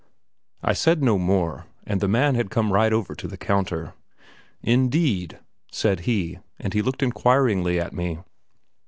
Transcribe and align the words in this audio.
I 0.63 0.73
said 0.73 1.03
no 1.03 1.19
more. 1.19 1.67
The 1.85 2.07
man 2.07 2.33
had 2.33 2.49
come 2.49 2.73
right 2.73 2.91
over 2.91 3.13
to 3.13 3.27
the 3.27 3.37
counter. 3.37 3.93
"Indeed!" 4.63 5.37
said 5.71 5.99
he, 6.09 6.39
and 6.57 6.73
he 6.73 6.81
looked 6.81 7.03
inquiringly 7.03 7.79
at 7.79 7.93
me. 7.93 8.17